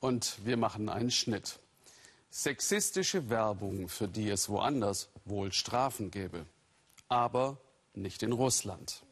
Und 0.00 0.44
wir 0.44 0.56
machen 0.56 0.88
einen 0.88 1.10
Schnitt. 1.10 1.58
Sexistische 2.30 3.28
Werbung, 3.28 3.88
für 3.88 4.08
die 4.08 4.30
es 4.30 4.48
woanders 4.48 5.08
wohl 5.24 5.52
Strafen 5.52 6.10
gäbe. 6.10 6.46
Aber 7.08 7.58
nicht 7.94 8.22
in 8.22 8.32
Russland. 8.32 9.02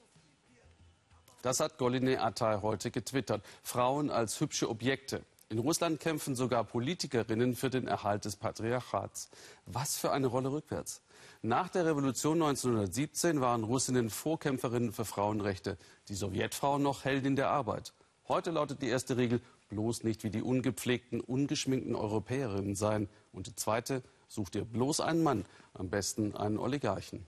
Das 1.43 1.61
hat 1.61 1.79
Goline 1.79 2.21
Atay 2.21 2.61
heute 2.62 2.90
getwittert. 2.90 3.45
Frauen 3.62 4.11
als 4.11 4.40
hübsche 4.40 4.69
Objekte. 4.69 5.24
In 5.51 5.59
Russland 5.59 6.01
kämpfen 6.01 6.37
sogar 6.37 6.65
Politikerinnen 6.65 7.57
für 7.57 7.71
den 7.71 7.87
Erhalt 7.87 8.25
des 8.25 8.37
Patriarchats. 8.37 9.31
Was 9.67 9.97
für 9.97 10.11
eine 10.13 10.27
Rolle 10.27 10.53
rückwärts. 10.53 11.01
Nach 11.43 11.69
der 11.69 11.87
Revolution 11.87 12.43
1917 12.43 13.41
waren 13.41 13.65
Russinnen 13.65 14.11
Vorkämpferinnen 14.11 14.93
für 14.93 15.05
Frauenrechte, 15.05 15.79
die 16.09 16.15
Sowjetfrauen 16.15 16.83
noch 16.83 17.05
Heldin 17.05 17.37
der 17.37 17.51
Arbeit. 17.51 17.93
Heute 18.27 18.51
lautet 18.51 18.83
die 18.83 18.89
erste 18.89 19.16
Regel, 19.16 19.41
bloß 19.69 20.05
nicht 20.05 20.24
wie 20.24 20.30
die 20.30 20.42
ungepflegten, 20.42 21.20
ungeschminkten 21.20 21.95
Europäerinnen 21.95 22.74
sein. 22.74 23.09
Und 23.32 23.46
die 23.46 23.54
zweite, 23.54 24.02
sucht 24.28 24.56
ihr 24.56 24.64
bloß 24.64 25.00
einen 25.00 25.22
Mann, 25.22 25.45
am 25.74 25.90
besten 25.90 26.34
einen 26.36 26.59
Oligarchen. 26.59 27.26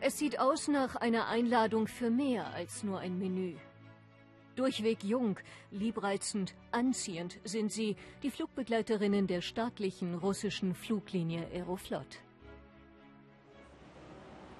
Es 0.00 0.18
sieht 0.18 0.38
aus 0.40 0.68
nach 0.68 0.96
einer 0.96 1.28
Einladung 1.28 1.86
für 1.86 2.10
mehr 2.10 2.52
als 2.54 2.82
nur 2.82 3.00
ein 3.00 3.18
Menü. 3.18 3.54
Durchweg 4.56 5.04
jung, 5.04 5.38
liebreizend, 5.70 6.54
anziehend 6.72 7.38
sind 7.44 7.70
sie, 7.70 7.96
die 8.22 8.30
Flugbegleiterinnen 8.30 9.26
der 9.26 9.42
staatlichen 9.42 10.14
russischen 10.14 10.74
Fluglinie 10.74 11.46
Aeroflot. 11.52 12.18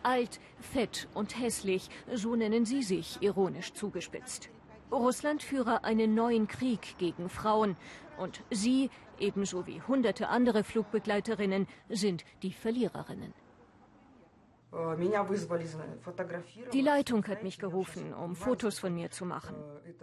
Alt, 0.03 0.41
fett 0.61 1.09
und 1.15 1.39
hässlich, 1.39 1.89
so 2.15 2.35
nennen 2.37 2.65
sie 2.65 2.83
sich 2.83 3.21
ironisch 3.21 3.73
zugespitzt. 3.75 4.51
Russland 4.91 5.43
führe 5.43 5.85
einen 5.85 6.15
neuen 6.15 6.49
Krieg 6.49 6.97
gegen 6.99 7.29
Frauen 7.29 7.77
und 8.19 8.43
sie, 8.51 8.91
ebenso 9.19 9.67
wie 9.67 9.81
hunderte 9.83 10.29
andere 10.29 10.65
Flugbegleiterinnen, 10.65 11.67
sind 11.89 12.25
die 12.43 12.53
Verliererinnen. 12.53 13.33
Die 16.73 16.81
Leitung 16.81 17.27
hat 17.27 17.43
mich 17.43 17.59
gerufen, 17.59 18.15
um 18.15 18.37
Fotos 18.37 18.79
von 18.79 18.95
mir 18.95 19.11
zu 19.11 19.25
machen. 19.25 19.57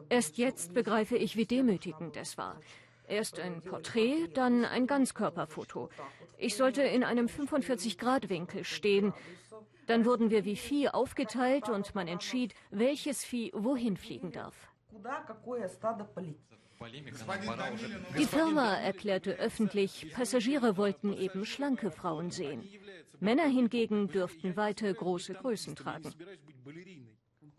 Erst 0.09 0.37
jetzt 0.37 0.73
begreife 0.73 1.15
ich, 1.15 1.37
wie 1.37 1.45
demütigend 1.45 2.17
es 2.17 2.37
war. 2.37 2.59
Erst 3.07 3.39
ein 3.39 3.61
Porträt, 3.61 4.27
dann 4.33 4.65
ein 4.65 4.85
Ganzkörperfoto. 4.85 5.89
Ich 6.37 6.57
sollte 6.57 6.81
in 6.81 7.05
einem 7.05 7.27
45-Grad-Winkel 7.27 8.65
stehen. 8.65 9.13
Dann 9.85 10.03
wurden 10.03 10.29
wir 10.29 10.43
wie 10.43 10.57
Vieh 10.57 10.89
aufgeteilt 10.89 11.69
und 11.69 11.95
man 11.95 12.09
entschied, 12.09 12.53
welches 12.69 13.23
Vieh 13.23 13.51
wohin 13.55 13.95
fliegen 13.95 14.33
darf. 14.33 14.69
Die 18.17 18.25
Firma 18.25 18.75
erklärte 18.75 19.33
öffentlich, 19.33 20.13
Passagiere 20.13 20.77
wollten 20.77 21.13
eben 21.13 21.45
schlanke 21.45 21.91
Frauen 21.91 22.29
sehen. 22.31 22.69
Männer 23.19 23.47
hingegen 23.47 24.09
dürften 24.09 24.55
weite 24.55 24.93
große 24.93 25.33
Größen 25.33 25.75
tragen. 25.75 26.13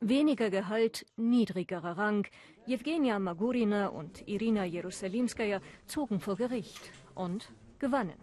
Weniger 0.01 0.51
Gehalt, 0.51 1.05
niedrigerer 1.17 1.99
Rang. 1.99 2.27
Jewgenia 2.67 3.19
Magurina 3.19 3.89
und 3.89 4.29
Irina 4.29 4.65
Jerusalimskaya 4.65 5.61
zogen 5.87 6.21
vor 6.21 6.37
Gericht 6.37 6.93
und 7.17 7.51
gewannen. 7.81 8.23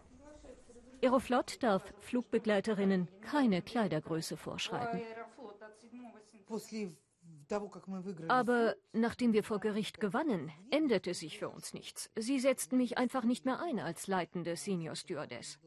Aeroflot 1.03 1.61
darf 1.61 1.83
Flugbegleiterinnen 1.99 3.09
keine 3.21 3.61
Kleidergröße 3.61 4.37
vorschreiben. 4.37 5.01
Aber 8.27 8.75
nachdem 8.93 9.33
wir 9.33 9.43
vor 9.43 9.59
Gericht 9.59 9.99
gewannen, 9.99 10.51
änderte 10.71 11.13
sich 11.13 11.39
für 11.39 11.49
uns 11.49 11.73
nichts. 11.73 12.09
Sie 12.15 12.39
setzten 12.39 12.77
mich 12.77 12.97
einfach 12.97 13.23
nicht 13.23 13.45
mehr 13.45 13.59
ein 13.59 13.79
als 13.79 14.07
leitende 14.07 14.55
Senior 14.55 14.95
Stewardess. 14.95 15.59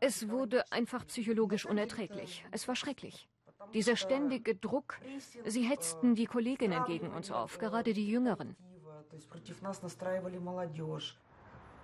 Es 0.00 0.28
wurde 0.28 0.72
einfach 0.72 1.06
psychologisch 1.06 1.66
unerträglich. 1.66 2.44
Es 2.50 2.66
war 2.68 2.76
schrecklich. 2.76 3.28
Dieser 3.74 3.96
ständige 3.96 4.54
Druck, 4.56 4.98
sie 5.44 5.62
hetzten 5.62 6.14
die 6.14 6.26
Kolleginnen 6.26 6.84
gegen 6.84 7.12
uns 7.12 7.30
auf, 7.30 7.58
gerade 7.58 7.92
die 7.92 8.08
Jüngeren. 8.08 8.56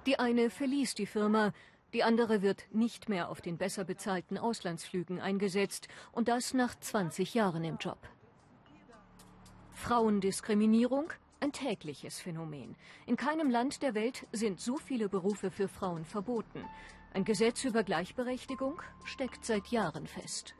Die 0.06 0.18
eine 0.18 0.50
verließ 0.50 0.94
die 0.94 1.06
Firma, 1.06 1.52
die 1.92 2.04
andere 2.04 2.42
wird 2.42 2.64
nicht 2.72 3.08
mehr 3.08 3.28
auf 3.28 3.40
den 3.40 3.56
besser 3.56 3.84
bezahlten 3.84 4.36
Auslandsflügen 4.38 5.20
eingesetzt 5.20 5.88
und 6.12 6.28
das 6.28 6.54
nach 6.54 6.78
20 6.78 7.34
Jahren 7.34 7.64
im 7.64 7.78
Job. 7.78 7.98
Frauendiskriminierung? 9.72 11.12
Ein 11.40 11.52
tägliches 11.52 12.20
Phänomen. 12.20 12.74
In 13.06 13.16
keinem 13.16 13.48
Land 13.48 13.82
der 13.82 13.94
Welt 13.94 14.26
sind 14.32 14.60
so 14.60 14.76
viele 14.76 15.08
Berufe 15.08 15.52
für 15.52 15.68
Frauen 15.68 16.04
verboten. 16.04 16.64
Ein 17.14 17.24
Gesetz 17.24 17.64
über 17.64 17.84
Gleichberechtigung 17.84 18.82
steckt 19.04 19.44
seit 19.44 19.68
Jahren 19.68 20.06
fest. 20.06 20.54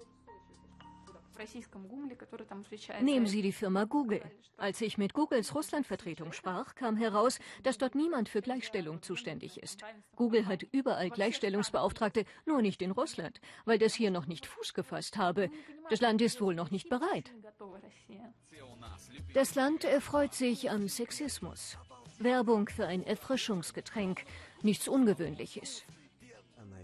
Nehmen 3.01 3.27
Sie 3.27 3.43
die 3.43 3.53
Firma 3.53 3.85
Google. 3.85 4.23
Als 4.57 4.81
ich 4.81 4.99
mit 4.99 5.13
Googles 5.15 5.55
Russlandvertretung 5.55 6.33
sprach, 6.33 6.75
kam 6.75 6.97
heraus, 6.97 7.39
dass 7.63 7.79
dort 7.79 7.95
niemand 7.95 8.29
für 8.29 8.43
Gleichstellung 8.43 9.03
zuständig 9.03 9.63
ist. 9.63 9.83
Google 10.17 10.47
hat 10.47 10.65
überall 10.73 11.11
Gleichstellungsbeauftragte, 11.11 12.25
nur 12.45 12.63
nicht 12.63 12.83
in 12.83 12.91
Russland, 12.91 13.41
weil 13.65 13.79
das 13.79 13.95
hier 13.95 14.11
noch 14.11 14.27
nicht 14.27 14.47
Fuß 14.47 14.75
gefasst 14.75 15.17
habe. 15.17 15.51
Das 15.91 16.01
Land 16.01 16.23
ist 16.23 16.41
wohl 16.41 16.55
noch 16.55 16.71
nicht 16.71 16.89
bereit. 16.89 17.33
Das 19.35 19.55
Land 19.55 19.85
erfreut 19.85 20.35
sich 20.35 20.71
am 20.71 20.89
Sexismus. 20.89 21.79
Werbung 22.19 22.69
für 22.69 22.87
ein 22.87 23.05
Erfrischungsgetränk, 23.05 24.25
nichts 24.63 24.89
Ungewöhnliches. 24.89 25.85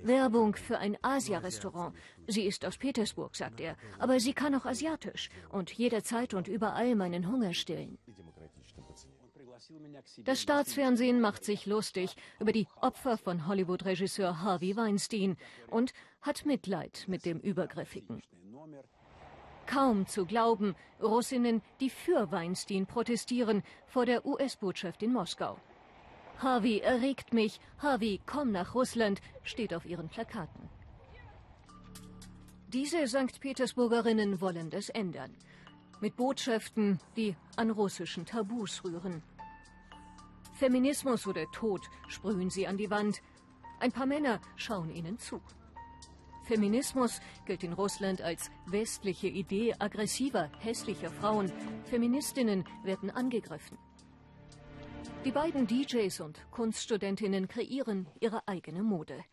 Werbung 0.06 0.54
für 0.54 0.78
ein 0.78 0.96
Asia-Restaurant. 1.02 1.94
Sie 2.26 2.42
ist 2.42 2.64
aus 2.64 2.76
Petersburg, 2.76 3.36
sagt 3.36 3.60
er, 3.60 3.76
aber 3.98 4.20
sie 4.20 4.32
kann 4.32 4.54
auch 4.54 4.66
asiatisch 4.66 5.30
und 5.50 5.72
jederzeit 5.72 6.34
und 6.34 6.48
überall 6.48 6.94
meinen 6.94 7.30
Hunger 7.30 7.54
stillen. 7.54 7.98
Das 10.24 10.42
Staatsfernsehen 10.42 11.20
macht 11.20 11.44
sich 11.44 11.66
lustig 11.66 12.14
über 12.38 12.52
die 12.52 12.66
Opfer 12.80 13.16
von 13.16 13.46
Hollywood-Regisseur 13.46 14.42
Harvey 14.42 14.76
Weinstein 14.76 15.36
und 15.68 15.92
hat 16.20 16.44
Mitleid 16.44 17.04
mit 17.06 17.24
dem 17.24 17.40
Übergriffigen. 17.40 18.22
Kaum 19.66 20.06
zu 20.06 20.26
glauben, 20.26 20.74
Russinnen, 21.02 21.62
die 21.80 21.88
für 21.88 22.30
Weinstein 22.30 22.86
protestieren, 22.86 23.62
vor 23.86 24.04
der 24.04 24.26
US-Botschaft 24.26 25.02
in 25.02 25.12
Moskau. 25.12 25.58
Harvey 26.38 26.78
erregt 26.80 27.32
mich, 27.32 27.60
Harvey, 27.78 28.20
komm 28.26 28.52
nach 28.52 28.74
Russland, 28.74 29.20
steht 29.42 29.72
auf 29.72 29.86
ihren 29.86 30.08
Plakaten. 30.08 30.68
Diese 32.68 33.06
St. 33.06 33.40
Petersburgerinnen 33.40 34.40
wollen 34.40 34.68
das 34.68 34.88
ändern. 34.88 35.34
Mit 36.00 36.16
Botschaften, 36.16 36.98
die 37.16 37.36
an 37.56 37.70
russischen 37.70 38.26
Tabus 38.26 38.82
rühren. 38.84 39.22
Feminismus 40.54 41.26
oder 41.26 41.50
Tod 41.52 41.88
sprühen 42.08 42.50
sie 42.50 42.66
an 42.66 42.76
die 42.76 42.90
Wand. 42.90 43.22
Ein 43.80 43.92
paar 43.92 44.06
Männer 44.06 44.40
schauen 44.56 44.90
ihnen 44.90 45.18
zu. 45.18 45.40
Feminismus 46.44 47.20
gilt 47.46 47.64
in 47.64 47.72
Russland 47.72 48.20
als 48.20 48.50
westliche 48.66 49.28
Idee 49.28 49.74
aggressiver, 49.78 50.50
hässlicher 50.58 51.10
Frauen. 51.10 51.50
Feministinnen 51.84 52.64
werden 52.82 53.10
angegriffen. 53.10 53.78
Die 55.24 55.30
beiden 55.30 55.66
DJs 55.66 56.20
und 56.20 56.38
Kunststudentinnen 56.50 57.48
kreieren 57.48 58.06
ihre 58.20 58.46
eigene 58.46 58.82
Mode. 58.82 59.24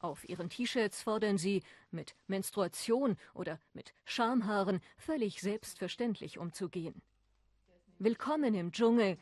Auf 0.00 0.28
ihren 0.28 0.50
T-Shirts 0.50 1.00
fordern 1.00 1.38
sie, 1.38 1.62
mit 1.92 2.16
Menstruation 2.26 3.16
oder 3.32 3.60
mit 3.72 3.94
Schamhaaren 4.04 4.80
völlig 4.96 5.40
selbstverständlich 5.40 6.38
umzugehen. 6.38 7.02
Willkommen 8.00 8.52
im 8.54 8.72
Dschungel 8.72 9.16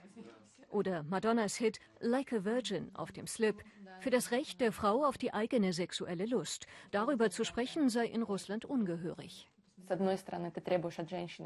oder 0.70 1.02
Madonnas 1.02 1.56
Hit 1.56 1.80
Like 1.98 2.32
a 2.32 2.44
Virgin 2.46 2.90
auf 2.94 3.12
dem 3.12 3.26
Slip 3.26 3.62
für 4.00 4.08
das 4.08 4.30
Recht 4.30 4.62
der 4.62 4.72
Frau 4.72 5.04
auf 5.04 5.18
die 5.18 5.34
eigene 5.34 5.74
sexuelle 5.74 6.24
Lust. 6.24 6.66
Darüber 6.92 7.28
zu 7.28 7.44
sprechen 7.44 7.90
sei 7.90 8.06
in 8.06 8.22
Russland 8.22 8.64
ungehörig. 8.64 9.50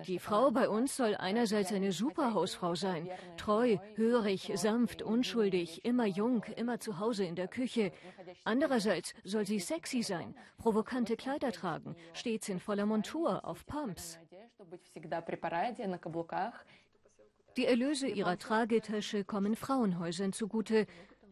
Die 0.07 0.19
Frau 0.19 0.51
bei 0.51 0.69
uns 0.69 0.97
soll 0.97 1.15
einerseits 1.17 1.73
eine 1.73 1.93
Superhausfrau 1.93 2.75
sein, 2.75 3.09
treu, 3.37 3.79
hörig, 3.95 4.53
sanft, 4.55 5.03
unschuldig, 5.03 5.85
immer 5.85 6.07
jung, 6.07 6.45
immer 6.57 6.79
zu 6.79 6.99
Hause 6.99 7.25
in 7.25 7.37
der 7.37 7.49
Küche. 7.49 7.93
Andererseits 8.45 9.15
soll 9.25 9.47
sie 9.47 9.61
sexy 9.61 10.03
sein, 10.03 10.35
provokante 10.59 11.17
Kleider 11.17 11.53
tragen, 11.53 11.97
stets 12.13 12.49
in 12.49 12.61
voller 12.61 12.87
Montur, 12.87 13.45
auf 13.47 13.65
Pumps. 13.67 14.19
Die 17.57 17.67
Erlöse 17.67 18.09
ihrer 18.09 18.37
Tragetasche 18.37 19.25
kommen 19.25 19.55
Frauenhäusern 19.55 20.33
zugute. 20.33 20.87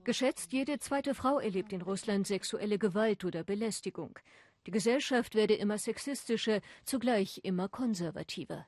Geschätzt 0.05 0.53
jede 0.53 0.79
zweite 0.79 1.15
Frau 1.15 1.38
erlebt 1.38 1.73
in 1.73 1.82
Russland 1.82 2.26
sexuelle 2.26 2.79
Gewalt 2.79 3.25
oder 3.25 3.44
Belästigung. 3.44 4.19
Die 4.67 4.70
Gesellschaft 4.70 5.35
werde 5.35 5.55
immer 5.55 5.79
sexistischer, 5.79 6.61
zugleich 6.85 7.41
immer 7.43 7.69
konservativer. 7.69 8.67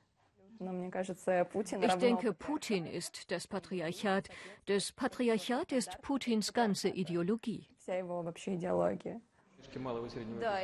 Ich 1.80 1.94
denke, 1.94 2.32
Putin 2.32 2.86
ist 2.86 3.30
das 3.30 3.46
Patriarchat. 3.46 4.28
Das 4.66 4.92
Patriarchat 4.92 5.72
ist 5.72 6.00
Putins 6.02 6.52
ganze 6.52 6.88
Ideologie. 6.88 7.68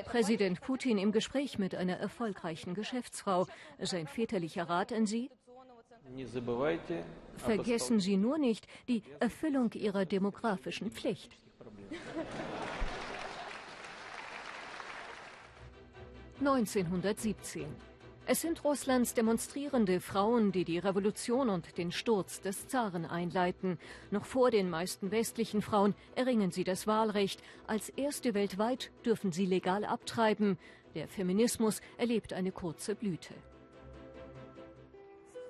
Präsident 0.04 0.60
Putin 0.60 0.98
im 0.98 1.12
Gespräch 1.12 1.58
mit 1.58 1.74
einer 1.74 1.96
erfolgreichen 1.96 2.74
Geschäftsfrau. 2.74 3.46
Sein 3.80 4.06
väterlicher 4.06 4.68
Rat 4.68 4.92
an 4.92 5.06
Sie? 5.06 5.30
Vergessen 7.36 8.00
Sie 8.00 8.16
nur 8.16 8.38
nicht 8.38 8.66
die 8.88 9.02
Erfüllung 9.20 9.72
Ihrer 9.72 10.04
demografischen 10.04 10.90
Pflicht. 10.90 11.36
1917. 16.40 17.66
Es 18.26 18.40
sind 18.40 18.64
Russlands 18.64 19.12
demonstrierende 19.12 20.00
Frauen, 20.00 20.52
die 20.52 20.64
die 20.64 20.78
Revolution 20.78 21.50
und 21.50 21.76
den 21.76 21.92
Sturz 21.92 22.40
des 22.40 22.66
Zaren 22.66 23.04
einleiten. 23.04 23.78
Noch 24.10 24.24
vor 24.24 24.50
den 24.50 24.70
meisten 24.70 25.10
westlichen 25.10 25.60
Frauen 25.60 25.94
erringen 26.14 26.50
sie 26.50 26.64
das 26.64 26.86
Wahlrecht. 26.86 27.42
Als 27.66 27.90
erste 27.90 28.32
weltweit 28.32 28.90
dürfen 29.04 29.32
sie 29.32 29.44
legal 29.44 29.84
abtreiben. 29.84 30.58
Der 30.94 31.08
Feminismus 31.08 31.82
erlebt 31.98 32.32
eine 32.32 32.52
kurze 32.52 32.94
Blüte. 32.94 33.34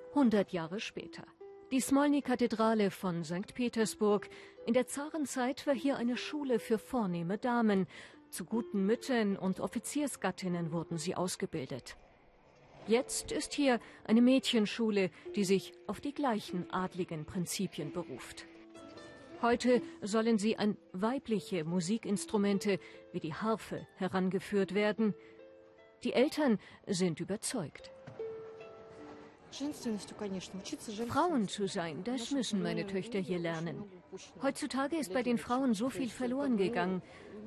100 0.09 0.51
Jahre 0.51 0.81
später. 0.81 1.23
Die 1.71 1.79
Smolny-Kathedrale 1.79 2.91
von 2.91 3.23
St. 3.23 3.53
Petersburg. 3.53 4.29
In 4.65 4.73
der 4.73 4.87
Zarenzeit 4.87 5.65
war 5.65 5.73
hier 5.73 5.95
eine 5.95 6.17
Schule 6.17 6.59
für 6.59 6.77
vornehme 6.77 7.37
Damen. 7.37 7.87
Zu 8.31 8.45
guten 8.45 8.85
Müttern 8.85 9.35
und 9.35 9.59
Offiziersgattinnen 9.59 10.71
wurden 10.71 10.97
sie 10.97 11.15
ausgebildet. 11.15 11.97
Jetzt 12.87 13.33
ist 13.33 13.53
hier 13.53 13.81
eine 14.05 14.21
Mädchenschule, 14.21 15.11
die 15.35 15.43
sich 15.43 15.73
auf 15.85 15.99
die 15.99 16.13
gleichen 16.13 16.71
adligen 16.71 17.25
Prinzipien 17.25 17.91
beruft. 17.91 18.45
Heute 19.41 19.81
sollen 20.01 20.37
sie 20.37 20.57
an 20.57 20.77
weibliche 20.93 21.65
Musikinstrumente 21.65 22.79
wie 23.11 23.19
die 23.19 23.33
Harfe 23.33 23.85
herangeführt 23.97 24.73
werden. 24.73 25.13
Die 26.05 26.13
Eltern 26.13 26.57
sind 26.87 27.19
überzeugt. 27.19 27.91
Frauen 31.07 31.47
zu 31.47 31.67
sein, 31.67 32.03
das 32.03 32.31
müssen 32.31 32.63
meine 32.63 32.87
Töchter 32.87 33.19
hier 33.19 33.39
lernen. 33.39 33.83
Heutzutage 34.41 34.97
ist 34.97 35.13
bei 35.13 35.23
den 35.23 35.37
Frauen 35.37 35.73
so 35.73 35.89
viel 35.89 36.09
verloren 36.09 36.57
gegangen. 36.57 37.01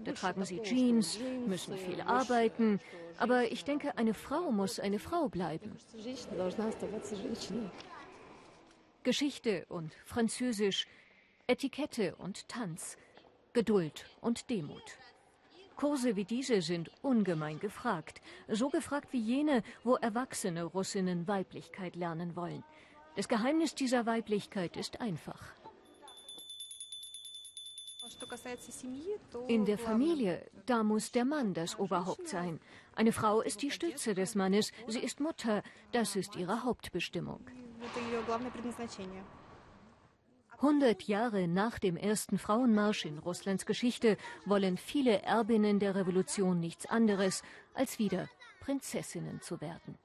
Da 0.04 0.12
tragen 0.12 0.44
sie 0.44 0.60
Jeans, 0.60 1.18
müssen 1.46 1.76
viel 1.76 2.00
arbeiten. 2.02 2.80
Aber 3.16 3.50
ich 3.50 3.64
denke, 3.64 3.96
eine 3.96 4.12
Frau 4.12 4.50
muss 4.50 4.80
eine 4.80 4.98
Frau 4.98 5.28
bleiben. 5.28 5.76
Geschichte 9.02 9.66
und 9.68 9.94
Französisch, 10.04 10.86
Etikette 11.46 12.16
und 12.16 12.48
Tanz, 12.48 12.96
Geduld 13.52 14.06
und 14.20 14.50
Demut. 14.50 14.98
Kurse 15.76 16.16
wie 16.16 16.24
diese 16.24 16.62
sind 16.62 16.90
ungemein 17.02 17.58
gefragt. 17.58 18.20
So 18.48 18.68
gefragt 18.68 19.12
wie 19.12 19.20
jene, 19.20 19.62
wo 19.82 19.96
erwachsene 19.96 20.64
Russinnen 20.64 21.26
Weiblichkeit 21.28 21.96
lernen 21.96 22.36
wollen. 22.36 22.64
Das 23.16 23.28
Geheimnis 23.28 23.74
dieser 23.74 24.06
Weiblichkeit 24.06 24.76
ist 24.76 25.00
einfach. 25.00 25.40
In 29.48 29.64
der 29.64 29.78
Familie, 29.78 30.46
da 30.66 30.82
muss 30.82 31.12
der 31.12 31.24
Mann 31.24 31.54
das 31.54 31.78
Oberhaupt 31.78 32.28
sein. 32.28 32.60
Eine 32.94 33.12
Frau 33.12 33.40
ist 33.40 33.62
die 33.62 33.70
Stütze 33.70 34.14
des 34.14 34.34
Mannes, 34.34 34.72
sie 34.86 35.00
ist 35.00 35.20
Mutter, 35.20 35.62
das 35.92 36.16
ist 36.16 36.36
ihre 36.36 36.64
Hauptbestimmung. 36.64 37.40
100 40.56 41.02
Jahre 41.04 41.48
nach 41.48 41.78
dem 41.78 41.96
ersten 41.96 42.38
Frauenmarsch 42.38 43.04
in 43.04 43.18
Russlands 43.18 43.66
Geschichte 43.66 44.16
wollen 44.44 44.76
viele 44.76 45.22
Erbinnen 45.22 45.78
der 45.78 45.94
Revolution 45.94 46.60
nichts 46.60 46.86
anderes, 46.86 47.42
als 47.74 47.98
wieder 47.98 48.28
Prinzessinnen 48.60 49.40
zu 49.40 49.60
werden. 49.60 49.98